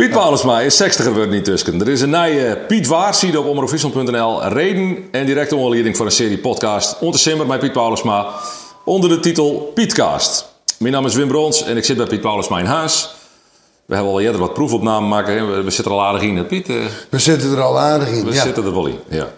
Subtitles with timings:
[0.00, 1.80] Piet Paulusma is 60 geworden niet tussen.
[1.80, 4.42] Er is een nieuwe Piet Waarside op omroepwissel.nl.
[4.44, 6.96] Reden en directe onderleiding voor een serie podcast.
[7.10, 8.26] Simmer met Piet Paulusma.
[8.84, 10.48] Onder de titel Pietcast.
[10.78, 13.14] Mijn naam is Wim Brons en ik zit bij Piet Paulusma in huis.
[13.86, 15.64] We hebben al eerder wat proefopnamen maken.
[15.64, 16.68] We zitten er al aardig in, Piet.
[16.68, 16.76] eh,
[17.08, 18.24] We zitten er al aardig in.
[18.24, 18.42] We ja.
[18.42, 19.28] zitten er wel in, ja.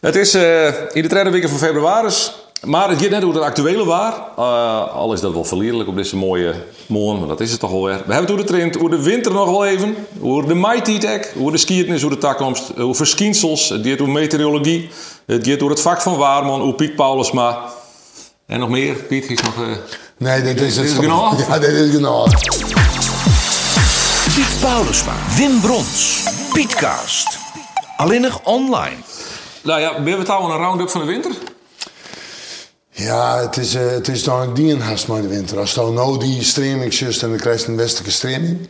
[0.00, 2.14] Het is eh, in de tweede week van februari.
[2.64, 4.12] Maar het gaat net hoe het actuele waar.
[4.36, 6.54] Eh, al is dat wel verlierlijk op deze mooie
[6.86, 7.92] morgen, maar dat is het toch alweer.
[8.06, 9.96] We hebben het hoe de trend, hoe de winter nog wel even.
[10.18, 13.68] Hoe de maititek, hoe de skiertnis, hoe de takkomst, hoe verschijnsels.
[13.68, 14.88] Het gaat over meteorologie.
[15.26, 17.58] Het gaat over het vak van Waarman, hoe Piet Paulusma.
[18.46, 19.54] En nog meer, Piet, is nog...
[19.56, 19.62] eh,
[20.18, 20.92] Nee, dit is Dit het.
[20.92, 21.48] is genoeg?
[21.48, 22.34] Ja, dit is genoeg.
[24.34, 27.38] Piet Paulusma, Wim Brons, Pietcast.
[27.96, 28.96] Alleen nog online.
[29.62, 31.30] Nou ja, ben we touwen een round-up van de winter?
[32.98, 35.58] Ja, het is, eh, het is dan een dienhast maar de winter.
[35.58, 38.68] Als dan nou die streming zust en dan krijg je een westelijke streming.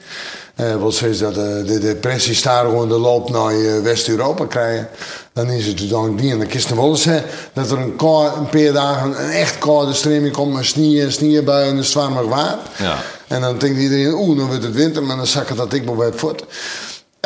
[0.54, 4.88] Eh wat zegt dat eh, de depressie daar gewoon de loop naar West-Europa krijgen.
[5.32, 6.30] Dan is het dan die.
[6.30, 7.08] En dan je wel eens
[7.52, 7.94] dat er een,
[8.36, 12.28] een paar dagen een echt koude streming komt met sneeuw en sneeuwbuien en een zwaar
[12.28, 12.58] water.
[12.78, 13.02] Ja.
[13.26, 16.06] En dan denkt iedereen, oeh, dan wordt het winter, maar dan zakken dat ik bij
[16.06, 16.44] het voort.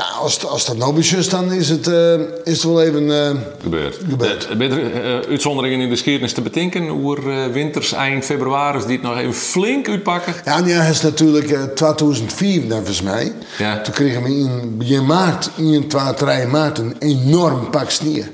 [0.01, 2.12] Ja, als, als dat nou is, dan is het, eh,
[2.45, 3.11] is het wel even...
[3.27, 3.31] eh,
[3.62, 3.98] Gebeurt.
[4.09, 4.48] Gebeurt.
[4.48, 6.89] Eh, er eh, uitzonderingen in de geschiedenis te bedenken?
[6.89, 10.34] Hoe er eh, winters eind februari die het nog even flink uitpakken?
[10.45, 13.33] Ja, en ja, is natuurlijk eh 2004, volgens mij.
[13.59, 13.81] Ja.
[13.81, 18.25] Toen kregen we in begin maart, 1, 2, 3 maart, een enorm pak sneeuw.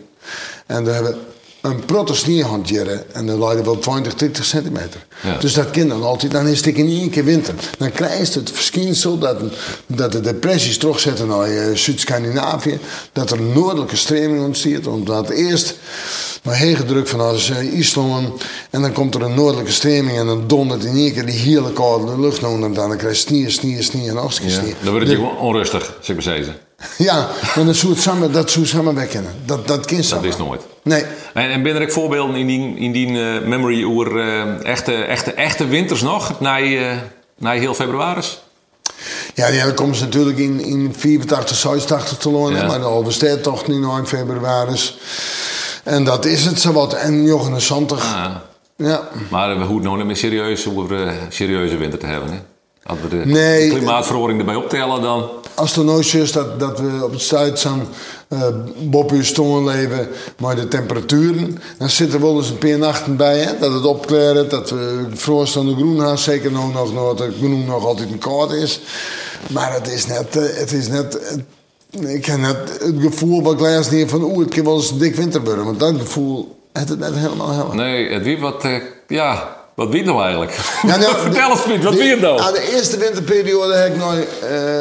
[0.67, 1.17] En we hebben
[1.67, 5.07] een protte sneeuwhandjeren en dan leiden wel 20, 30 centimeter.
[5.23, 5.39] Ja.
[5.39, 7.55] Dus dat kind dan altijd, dan is het in één keer winter.
[7.79, 9.37] Dan krijg je het verschijnsel dat,
[9.87, 12.79] dat de depressies terugzetten naar eh, Zuid-Scandinavië.
[13.13, 14.87] Dat er noordelijke streming ontstaat.
[14.87, 15.75] Omdat eerst
[16.47, 18.45] maar heen gedrukt vanuit uh, IJsland.
[18.71, 21.73] En dan komt er een noordelijke streming en dan dondert in één keer die hele
[21.73, 22.75] koude lucht onder.
[22.75, 24.61] Dan krijg je sneeuw, sneeuw, sneeuw en nog Ja.
[24.83, 26.57] Dan wordt het je gewoon onrustig, zeg maar zeggen.
[26.99, 29.33] Ja, maar dat zou het samen, dat zou samen wegkennen.
[29.45, 30.61] Dat, dat kind Dat is nooit.
[30.83, 31.05] Nee.
[31.35, 34.93] En, en ben er ook voorbeelden in die, in die eh, memory over eh, echte,
[34.95, 36.41] echte, echte winters nog?
[36.41, 36.97] Na, eh
[37.39, 38.21] na heel februari?
[39.35, 42.61] Ja, ja, dan komen ze natuurlijk in, in 84, 86 te lonen.
[42.61, 42.67] Ja.
[42.67, 44.81] Maar de oversteed toch niet in februari.
[45.87, 46.95] En dat is het zowat.
[46.95, 48.15] En 79.
[48.15, 48.35] Ah.
[48.77, 49.09] Ja.
[49.31, 52.31] Maar we hoeven nou niet meer serieus over eh, serieuze winter te hebben.
[52.31, 52.39] Hè?
[52.83, 53.69] Als we de Nee.
[53.71, 55.31] klimaatverandering erbij optellen, dan...
[55.55, 57.87] Als er nooit is dat, dat we op het stuit zijn,
[58.93, 60.09] uh, stonden leven,
[60.39, 63.85] maar de temperaturen, dan zitten er wel eens een paar nachten bij, hè, dat het
[63.85, 67.85] opklaren, dat we frost aan de groenhaas, zeker nog, nog, nog, dat het groen nog
[67.85, 68.81] altijd een koud is.
[69.51, 71.37] Maar het is net, eh, het is net, eh,
[72.01, 75.15] ik heb net het gevoel wat glas neer van, oeh, het kan wel eens dik
[75.15, 77.75] winter worden, want dat gevoel heeft het net helemaal helemaal.
[77.75, 78.65] Nee, het wie wat...
[78.65, 78.75] eh,
[79.09, 80.59] ja, wat wie nou eigenlijk?
[80.87, 82.41] Ja, nou, Vertel eens, Piet, wat wie het nou?
[82.41, 84.17] Aan de eerste winterperiode heb ik nou,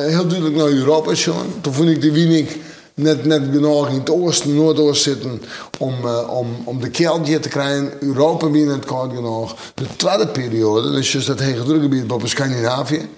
[0.09, 1.47] heel duidelijk naar Europa gegaan.
[1.61, 2.57] Toen vond ik de Wienik
[2.95, 5.41] net, net genoeg in het oosten, noordoosten zitten
[5.79, 7.91] om, eh, om, om de keeltje te krijgen.
[7.99, 9.55] Europa weer net koud genoeg.
[9.73, 13.09] De tweede periode, dus dat hege drukgebied boven Scandinavië.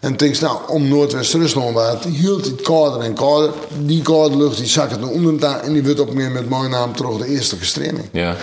[0.00, 3.50] En toen nou, om Noordwest-Rusland wat hield het kouder en kouder.
[3.78, 6.96] Die koude lucht die zakt naar onder en die wordt op meer met mijn naam
[6.96, 8.08] terug de eerste gestreming.
[8.12, 8.36] Ja.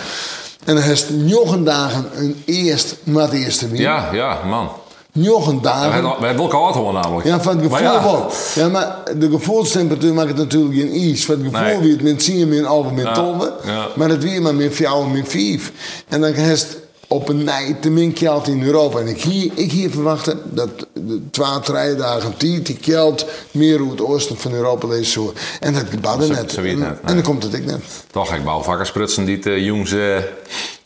[0.64, 3.78] En dan heeft nog dagen een eerst met de eerste wind.
[3.78, 4.70] ja, ja, man.
[5.12, 5.92] We dagen.
[5.92, 7.26] hebben we hebben wel koud namelijk.
[7.26, 8.02] Ja, van het gevoel Maar ja.
[8.02, 8.30] wel.
[8.54, 11.24] Ja, maar de gevoelstemperatuur maakt het natuurlijk geen iets.
[11.24, 11.78] Van het gevoel Nee.
[11.78, 13.48] wie het met 10, min 11, min Ja, 12.
[13.64, 13.86] ja.
[13.94, 15.72] Maar het weer maar min 4, min 5.
[16.08, 16.76] En dan heeft
[17.12, 18.98] op een nij te min kelt in Europa.
[18.98, 23.78] En ik hier, ik hier verwachten dat de twee, drie dagen tijd die kelt meer
[23.78, 25.32] hoe het oosten van Europa leest zo.
[25.60, 26.52] En dat gebeurde net.
[26.52, 27.80] zo net, en dan komt het ik net.
[28.10, 29.92] Toch, ik bouw vakken sprutsen die de jongens...
[29.92, 30.16] eh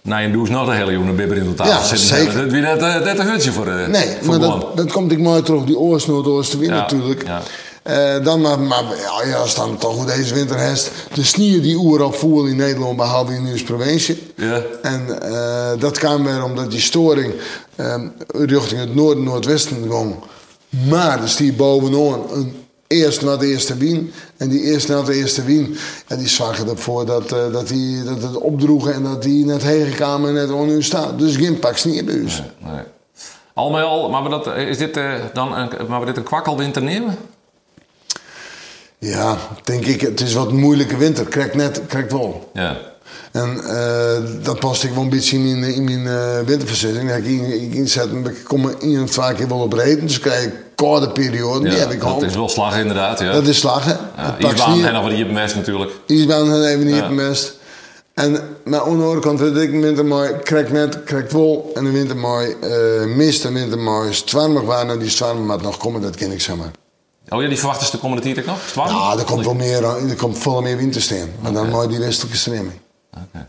[0.02, 2.06] na een douche nog een hele jonge bibber in totaal Ja, zitten.
[2.06, 2.34] zeker.
[2.34, 5.12] Dat wie net, eh, net een hutje voor eh Nee, voor maar dat, dat komt
[5.12, 7.26] ik mooi terug, die oost noordoosten wind Ja, natuurlijk.
[7.26, 7.42] ja.
[7.86, 10.90] Eh, dan maar, maar ja, ja, als dan toch deze winter heeft.
[11.14, 14.22] De sneeuw die oer op voel in Nederland, behalve in de provincie.
[14.36, 14.62] Ja.
[14.82, 17.34] En eh, dat kwam weer omdat die storing
[17.74, 20.14] eh, richting het noorden, noordwesten ging.
[20.88, 24.12] Maar er stier bovenaan een eerst naar de eerste wien.
[24.36, 25.76] En die eerst naar de eerste wien,
[26.06, 29.62] ja, die zorgde ervoor dat, eh, dat, die, dat het opdroegen en dat die net
[29.62, 31.18] heen kwamen en net onder staat.
[31.18, 32.42] Dus geen pak sneeuw bij ons.
[32.58, 32.82] Nee.
[33.54, 35.00] Al met al, maar we dat, is dit
[35.32, 37.16] dan een, maar we dit een kwakkelwinter nemen?
[39.08, 41.24] Ja, denk ik, het is wat moeilijke winter.
[41.24, 42.50] Krijg net, krijg wel.
[42.54, 42.76] Ja.
[43.32, 47.10] En eh, dat past ik wel een beetje in mijn, in mijn eh, winterverzitting.
[47.14, 50.06] Ik, in- ik inzet, ik kom één of twee keer wel op reden.
[50.06, 51.62] Dus krijg ik koude perioden.
[51.62, 53.32] die Ja, heb ik dat is wel slag inderdaad, ja.
[53.32, 53.98] Dat is slagen.
[54.16, 55.90] ja, het pakt Ijsbaan niet- en nog wat hier best natuurlijk.
[56.06, 57.08] Ijsbaan hebben even niet Ja.
[57.08, 57.54] bemest.
[58.14, 58.32] En
[58.64, 61.70] maar aan de andere kant weet ik, winter mooi, krijg net, krijg vol.
[61.74, 64.90] En de winter mooi, eh, mist en winter mooi, zwarmig waren.
[64.90, 66.70] En die zwarmig maar nog komen, dat ken ik zeg maar.
[67.28, 68.58] Oh ja, die verwachten ze de komende tijd nog?
[68.74, 71.32] Ja, er komt wel meer, eh, er komt veel meer wintersteen.
[71.40, 72.80] Maar dan mooi die westelijke stremming.
[73.14, 73.48] Oké.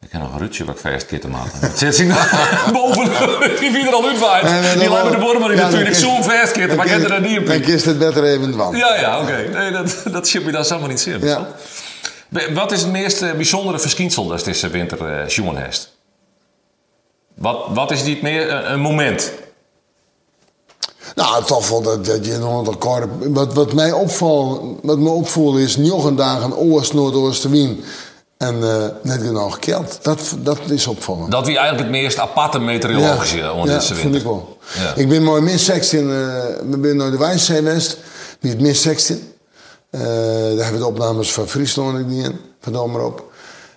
[0.00, 1.60] Ik heb nog een rutje wat ik keer te maken.
[1.60, 2.30] Het zit zich nog
[2.72, 3.04] boven.
[3.60, 4.78] Die vier er al uitwaait.
[4.78, 6.76] Die dan lijkt de bormen in Ja, natuurlijk dan zo'n keer.
[6.76, 7.46] Maar ik heb er niet.
[7.46, 8.76] Dan kist het beter even in het wand.
[8.76, 9.48] Ja, ja, oké.
[9.52, 11.20] Nee, dat, dat zit me daar zomaar niet zin.
[11.20, 11.46] Ja.
[12.54, 15.96] Wat is het meest eh, bijzondere verschijnsel dat deze winter jongen heeft?
[17.34, 19.32] Wat, wat is dit meer een moment?
[21.16, 23.32] Nou, toch wel dat, dat je nog elkaar...
[23.32, 27.84] Wat, wat mij opvalt, wat me opvoelt is nog een dag een oost, noordoosten wien.
[28.36, 29.98] En eh, net genoeg geld.
[30.02, 31.30] Dat, dat is opvallend.
[31.30, 34.20] Dat wie eigenlijk het meest aparte meteorologische onder ja, deze vind winter.
[34.20, 34.58] ik wel.
[34.74, 34.94] Ja.
[34.94, 37.98] Ik ben mooi min 16, eh we zijn naar de Wijnzee geweest.
[38.40, 39.32] Wie het min 16.
[39.90, 43.24] Eh, daar hebben we de opnames van Friesland niet in, van de omroep.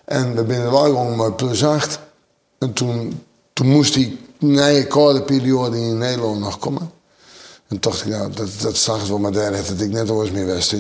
[0.06, 2.00] En we zijn wel gewoon maar plus 8.
[2.60, 6.98] En toen, toen moest die nieuwe koude periode in Nederland nog komen.
[7.70, 10.46] En dacht ik, nou, dat, dat zag wel maar daar, dat ik net ooit meer
[10.46, 10.76] west.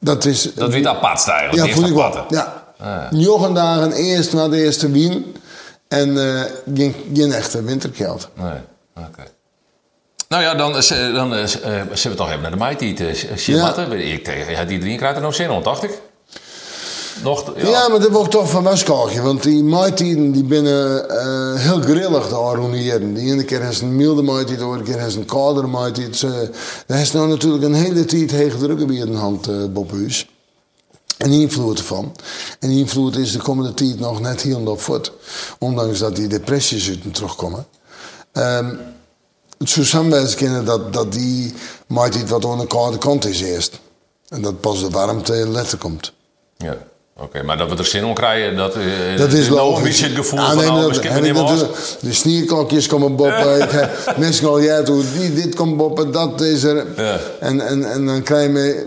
[0.00, 0.54] Dat is...
[0.54, 1.62] Dat wie het apartste eigenlijk.
[1.62, 2.24] Ja, het vond ik wel.
[2.28, 2.64] Ja.
[2.78, 3.10] Ah.
[3.10, 5.36] Nog een dagen eerst naar de eerste wien.
[5.88, 6.42] En eh,
[6.74, 8.28] geen, geen echte winterkeld.
[8.34, 8.60] Nee,
[8.96, 9.22] oké.
[10.28, 13.92] Nou ja, dan, eh, dan eh, zullen we toch even naar de Mighty uh, Shilmatten.
[13.92, 16.00] Ik tegen ja, die drie krijgt er nog zin om, dacht ik.
[17.22, 17.68] Nog, ja.
[17.68, 19.22] Ja, maar dat wil ik toch van Westkalkje.
[19.22, 23.14] Want die maaitieden die binnen eh, heel grillig te organiseren.
[23.14, 26.22] Die ene keer heeft een milde maaitijd, de andere keer heeft een koudere maaitijd.
[26.22, 26.30] Uh,
[26.86, 29.90] daar is nou natuurlijk een hele tijd hege druk bij in de hand, uh, Bob
[29.90, 30.28] Huus.
[31.16, 32.12] En die invloed ervan.
[32.60, 35.12] En die invloed is de komende tijd nog net heel op voort.
[35.58, 37.66] Ondanks dat die depressies uit terugkomen.
[38.32, 38.78] Um,
[39.58, 41.54] het zou samenwijzen kunnen dat, dat die
[41.86, 43.80] maaitijd wat aan de koude kant is eerst.
[44.28, 46.12] En dat pas de warmte letter komt.
[46.56, 46.76] Ja.
[47.18, 49.76] Oké, okay, maar dat we er zin om krijgen, dat, uh, dat is logisch.
[49.76, 50.92] een beetje het gevoel ja, van nou,
[51.32, 51.68] dat,
[52.00, 53.68] De snierklokjes komen boppen.
[54.18, 56.86] mensen al ja, die, dit komt boppen, dat is er.
[56.96, 57.18] Ja.
[57.40, 58.86] En, en, en dan krijg je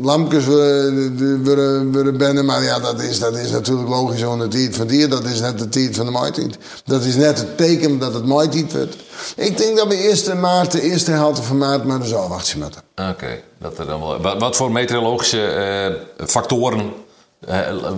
[0.00, 2.44] lampjes weer binnen.
[2.44, 5.08] Maar ja, dat is, dat is natuurlijk logisch aan de tijd van die.
[5.08, 6.56] Dat is net de tijd van de maaitijd.
[6.84, 8.96] Dat is net het teken dat het maaitijd wordt.
[9.36, 12.80] Ik denk dat we eerste maart, de eerste helft van maart, maar de zomerwachtje moeten.
[12.96, 14.20] Oké, okay, dat er dan wel.
[14.20, 16.92] Wat, wat voor meteorologische uh, factoren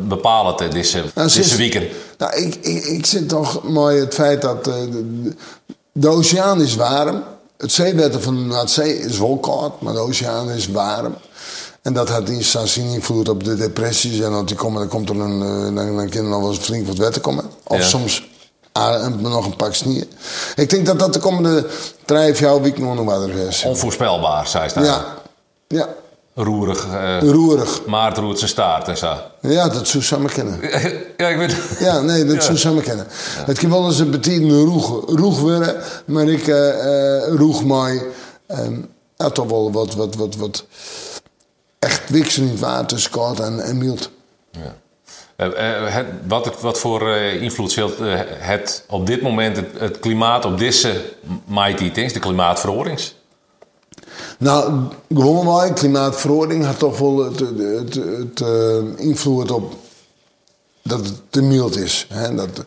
[0.09, 1.87] bepalen het deze, nou, deze weekend?
[2.19, 5.33] Nou, ik, ik, ik zit toch mooi het feit dat uh, de,
[5.93, 7.23] de, oceaan is warm.
[7.57, 11.15] Het zeewetter van de Noordzee is wel koud, maar de oceaan is warm.
[11.83, 14.21] En dat had instantie invloed op de depressies.
[14.21, 16.51] En dat die komen, dan komt er een, uh, dan, dan kan er nog wel
[16.51, 17.45] eens flink wat wetten komen.
[17.65, 17.85] Of ja.
[17.85, 18.29] soms
[19.19, 20.03] nog een pak sneeuw.
[20.57, 21.67] Ik denk dat dat de komende
[22.05, 23.63] drie, vier weken nog wat er is.
[23.65, 25.05] Onvoorspelbaar, zei ze Ja.
[25.69, 25.89] ja.
[26.35, 26.87] Roerig.
[26.87, 27.87] Uh, Roerig.
[27.87, 29.17] Maart roert zijn staart en zo.
[29.41, 30.61] Ja, dat zou samen kennen.
[31.17, 32.41] ja, ik weet Ja, nee, dat Ja.
[32.41, 33.07] zou samen kennen.
[33.47, 35.77] Het kan wel eens een betien roeg, roeg worden,
[36.07, 38.03] maar ik uh, roeg mij
[38.49, 40.65] um, ja, toch wel wat, wat, wat, wat
[41.79, 44.11] echt wikselend water, koud en, en mild.
[44.51, 44.75] Ja.
[45.37, 47.87] Uh, het, wat, wat, voor uh, invloed uh,
[48.27, 51.03] het op dit moment het, het klimaat op deze
[51.47, 53.15] mighty things, de klimaatverorings?
[54.39, 54.83] Nou,
[55.15, 58.43] gewoon wij, klimaatverordening had toch wel het, het, het, het
[58.97, 59.75] invloed op
[60.83, 62.07] dat het te mild is.
[62.09, 62.35] Hè?
[62.35, 62.65] Dat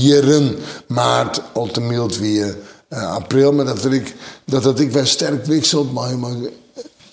[0.00, 0.56] jaren
[0.86, 2.56] maart al te mild weer
[2.88, 4.14] april, maar dat ik,
[4.44, 6.34] dat, dat ik wel sterk wisselt, maar, maar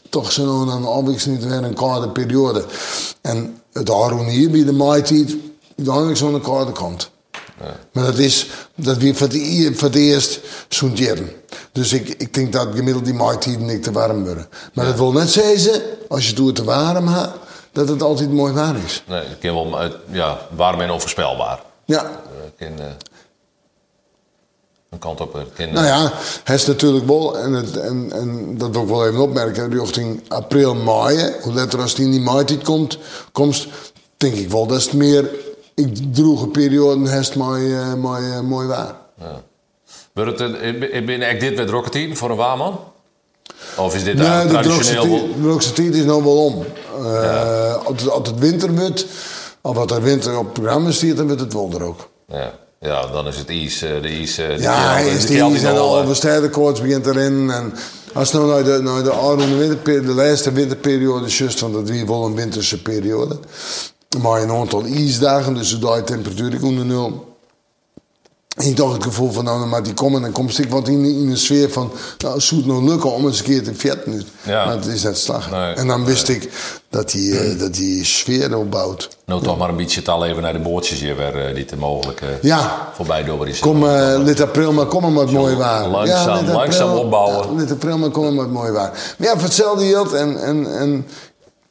[0.10, 2.66] toch zo'n een afwisseling weer een koude periode.
[3.22, 3.90] En het
[4.28, 5.36] hier bij de maaitijd,
[5.78, 7.10] uiteindelijk zo'n koude kant.
[7.60, 7.80] Ja.
[7.92, 9.28] Maar dat is, dat weer voor
[9.76, 11.32] voor het eerst zo'n jaren.
[11.72, 14.48] Dus ik, ik denk dat gemiddeld die maaitijden niet te warm worden.
[14.74, 14.92] Maar ja.
[14.92, 17.34] dat wil net zeggen, als je het te warm hebt,
[17.72, 19.04] dat het altijd mooi waar is.
[19.08, 21.62] Nee, het kan wel, ja, warm en onvoorspelbaar.
[21.86, 22.04] Ja.
[22.04, 22.92] Uh, kan, uh,
[24.90, 25.46] een kant op.
[25.54, 26.12] Kan, nou ja,
[26.44, 30.22] het is natuurlijk wel, en, het, en, en dat wil ik wel even opmerken, richting
[30.28, 32.98] april, mei, hoe later als die in die maaitijd komt,
[33.32, 33.68] komst,
[34.18, 35.30] denk ik wel dat is het meer,
[35.76, 38.96] ik droege periode, heeft mooi, mooi, mooi waar.
[39.20, 39.42] Ja.
[40.14, 40.62] Wordt het,
[41.06, 42.80] ben ik dit met Rocketien voor een waarman?
[43.78, 45.30] Of is dit nee, nou traditioneel?
[45.76, 46.66] De is nou wel om.
[47.00, 47.72] Uh, ja.
[47.74, 49.06] als, het, winter wordt,
[49.62, 52.10] of wat er winter op het programma staat, dan wordt het wel er ook.
[52.28, 52.60] Ja.
[52.80, 53.80] Ja, dan is het ijs.
[53.80, 57.50] De ijs de ja, keel, is de de ijs en al de stijdenkoorts begint erin.
[57.50, 57.74] En
[58.14, 61.90] als nou naar de, naar de, oude winterperiode, de laatste winterperiode is juist, want dat
[61.90, 63.38] is wel een winterse periode.
[64.22, 67.31] Maar een aantal ijsdagen, dus de temperatuur onder nul.
[68.58, 70.88] Je toch het gevoel van, nou, dan maar die komen en dan komt ik wat
[70.88, 74.24] in, in een sfeer van, nou, het nog lukken om eens een keer te vetten.
[74.44, 74.66] Ja.
[74.66, 75.52] Maar het is net slag.
[75.52, 76.50] Nee, en dan wist ik
[76.90, 79.10] dat die, eh, dat die sfeer opbouwt.
[79.26, 81.76] Nou, toch maar een beetje tal even naar de boordjes hier weer, eh, die te
[81.78, 82.92] mogelijk eh, Ja.
[82.96, 85.88] voorbij door Kom, eh lid april, maar kom maar met mooi waar.
[85.88, 87.48] langzaam- langzaam opbouwen.
[87.50, 89.16] Ja, lid april, maar kom maar met mooi waar.
[89.18, 91.06] Maar ja, voor hetzelfde geld en, en, en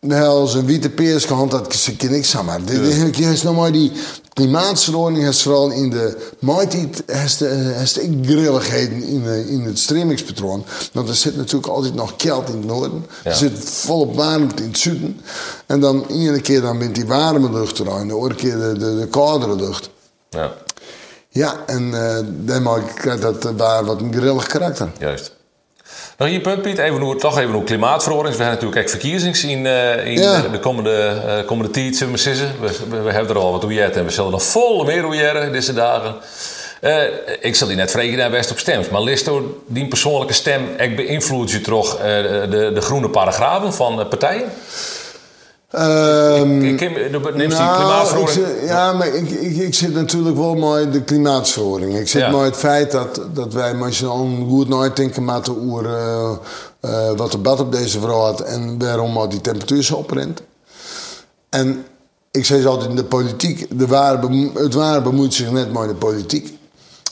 [0.08, 2.64] hel een witte peers gehand, dat ze ken ik zeg maar.
[2.64, 2.78] Dit
[3.26, 3.92] eens nog maar die
[4.32, 10.64] klimaatverordening, heeft vooral in de maaitijd, heeft ik grilligheden in, de- in het stremingspatroon.
[10.92, 13.06] Want er zit natuurlijk altijd nog koud in het noorden.
[13.24, 13.30] Ja.
[13.30, 15.20] Er zit volop warmte in het zuiden.
[15.66, 18.72] En dan iedere keer dan bent die warme lucht er en de andere keer de,
[18.78, 19.90] de, de koudere lucht.
[20.30, 20.52] Ja,
[21.28, 24.90] Ja, en eh daarmee krijgt dat eh, waar wat een grillig karakter.
[24.98, 25.32] juist.
[26.20, 26.78] Nog hier punt, Piet.
[26.78, 28.36] Even hoe, toch even hoe klimaatverordening.
[28.36, 30.40] We hebben natuurlijk echt verkiezingen in, eh, in Ja.
[30.40, 32.70] de, de komende, eh, komende tijd, zullen we.
[32.88, 35.72] We, we, hebben er al wat oejet en we zullen nog vol meer oejeren deze
[35.72, 36.14] dagen.
[36.80, 37.02] Eh,
[37.40, 38.90] ik zal die net vragen daar best op stemt.
[38.90, 42.02] Maar list door die persoonlijke stem, ik beïnvloed je toch eh,
[42.50, 44.52] de, de groene paragrafen van eh, partijen?
[45.70, 46.90] Ehm, Ik- ik-
[47.34, 51.98] Neemt die nou, zit- ja, maar ik, ik, ik zit natuurlijk wel met de klimaatverordening.
[51.98, 52.30] Ik zit Ja.
[52.30, 56.30] met het feit dat, dat wij met z'n allen goed nadenken moeten over eh,
[56.80, 60.42] eh, wat de bad op deze vrouw had en waarom maar die temperatuur zo oprent.
[61.48, 61.84] En
[62.30, 65.88] ik zeg altijd in de politiek, de ware bemo- het ware bemoeit zich net met
[65.88, 66.58] de politiek.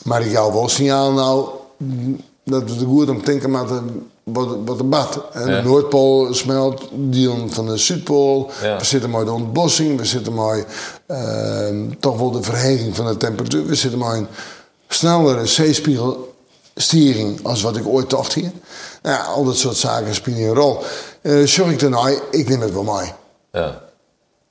[0.05, 1.49] Maar ik jou wel signaal nou
[2.45, 5.20] dat we er goed om denken moeten wat, wat de bad.
[5.32, 5.47] En.
[5.47, 8.50] De Noordpool smelt, die van de Zuidpool.
[8.61, 10.66] We zitten met de ontbossing, we zitten met
[11.06, 11.68] eh,
[12.00, 13.66] toch wel de verheging van de temperatuur.
[13.66, 14.26] We zitten met een
[14.88, 18.52] snellere zeespiegelstijging als wat ik ooit dacht hier.
[19.02, 20.82] Nou ja, al dat soort zaken spelen een rol.
[21.44, 23.12] Zorg ik ernaar, ik neem het wel mee.
[23.52, 23.80] Ja.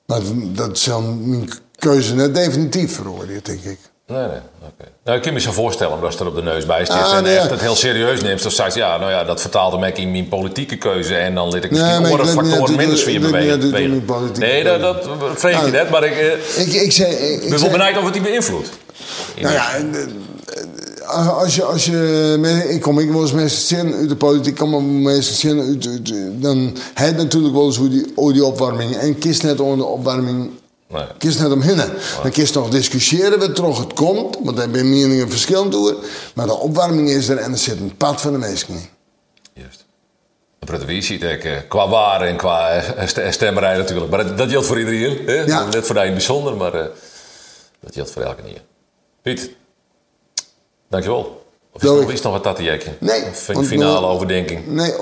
[0.06, 0.20] Maar
[0.54, 3.78] dat zal mijn keuze net definitief veroordeeld, denk ik.
[4.08, 4.88] Nee, nee, oké.
[5.04, 7.16] Nou, ik kan me zo voorstellen, omdat je er op de neus bij zit Ah,
[7.16, 7.50] en nee, echt ja.
[7.50, 8.42] het heel serieus neemt.
[8.42, 11.14] Dan zei je, ja, nou ja, dat vertaalt hem ook in mijn politieke keuze.
[11.16, 14.32] En dan liet ik Nee, misschien ik andere niet factoren minder niet uit- bewegen.
[14.38, 17.12] Nee, dat, dat vrees je Nou, net, maar ik, eh, Ik, ik zei...
[17.12, 18.68] Ik, ben wel zei- benieuwd of het die beïnvloedt.
[19.40, 23.94] Nou ja, en, eh, als je, als je, ik kom ik wel eens mensen zien
[23.94, 27.88] uit de politiek, kom maar mensen zien uit, uit- dan heeft natuurlijk wel eens hoe
[27.88, 30.50] die, hoe die opwarming en kies net onder de opwarming,
[30.88, 31.04] Nee.
[31.18, 31.76] kies net omheen.
[32.22, 35.96] Dan kies nog discussiëren wat toch het komt, want daar zijn meningen verschillend over,
[36.34, 38.88] maar de opwarming is er en er zit een pad van de mensen in.
[39.52, 39.84] Juist.
[40.58, 44.10] Proteïne ziet ik eh, qua waarde en qua eh, st- stemmerij natuurlijk.
[44.10, 45.26] Maar dat, geldt voor iedereen.
[45.26, 45.32] Hè?
[45.42, 45.64] Ja.
[45.64, 46.86] Net voor in bijzonder, maar eh,
[47.80, 48.62] dat geldt voor elke nier.
[49.22, 49.50] Piet,
[50.88, 51.37] dankjewel.
[51.86, 52.96] Of is nog te jekken?
[53.00, 54.66] Nee, Een finale overdenking.
[54.66, 54.92] Nee,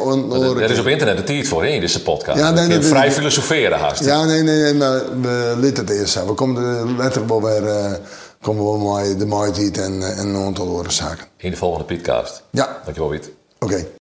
[0.62, 2.38] Er is op internet de tijd voor, in deze podcast.
[2.38, 4.04] Ja, nee, vrij filosoferen haast.
[4.04, 6.24] Ja, nee, nee, nee, maar we lieten het eerst.
[6.26, 7.92] We komen er letterlijk wel weer, eh,
[8.40, 11.26] komen we mooi de maaitijd en, eh, en een aantal andere zaken.
[11.36, 12.42] In de volgende podcast.
[12.50, 12.80] Ja.
[12.84, 13.30] Dankjewel, Piet.
[13.58, 13.86] Oké.